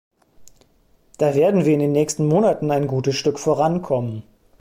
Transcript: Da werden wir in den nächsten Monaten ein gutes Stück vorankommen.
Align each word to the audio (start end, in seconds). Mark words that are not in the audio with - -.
Da 1.19 1.35
werden 1.35 1.65
wir 1.65 1.75
in 1.75 1.79
den 1.79 1.91
nächsten 1.91 2.25
Monaten 2.27 2.71
ein 2.71 2.87
gutes 2.87 3.15
Stück 3.15 3.37
vorankommen. 3.37 4.23